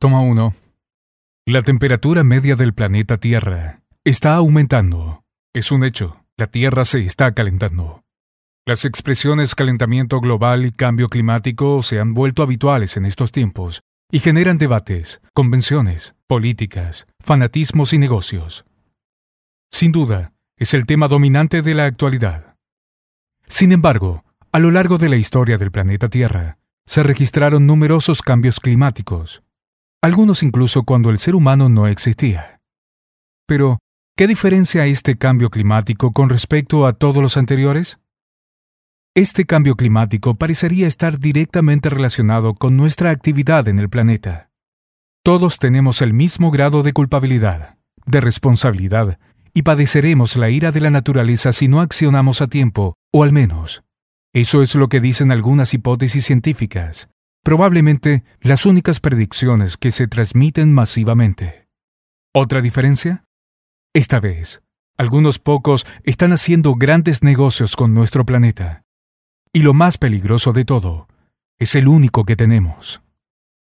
[0.00, 0.54] Toma 1.
[1.46, 5.24] La temperatura media del planeta Tierra está aumentando.
[5.52, 6.24] Es un hecho.
[6.36, 8.04] La Tierra se está calentando.
[8.64, 13.80] Las expresiones calentamiento global y cambio climático se han vuelto habituales en estos tiempos
[14.12, 18.66] y generan debates, convenciones, políticas, fanatismos y negocios.
[19.72, 22.54] Sin duda, es el tema dominante de la actualidad.
[23.48, 24.22] Sin embargo,
[24.52, 29.42] a lo largo de la historia del planeta Tierra, se registraron numerosos cambios climáticos,
[30.02, 32.60] algunos incluso cuando el ser humano no existía.
[33.46, 33.78] Pero,
[34.16, 37.98] ¿qué diferencia este cambio climático con respecto a todos los anteriores?
[39.14, 44.50] Este cambio climático parecería estar directamente relacionado con nuestra actividad en el planeta.
[45.24, 47.76] Todos tenemos el mismo grado de culpabilidad,
[48.06, 49.18] de responsabilidad,
[49.52, 53.82] y padeceremos la ira de la naturaleza si no accionamos a tiempo, o al menos.
[54.32, 57.08] Eso es lo que dicen algunas hipótesis científicas,
[57.48, 61.66] probablemente las únicas predicciones que se transmiten masivamente.
[62.34, 63.24] ¿Otra diferencia?
[63.94, 64.60] Esta vez,
[64.98, 68.82] algunos pocos están haciendo grandes negocios con nuestro planeta.
[69.50, 71.08] Y lo más peligroso de todo,
[71.58, 73.00] es el único que tenemos.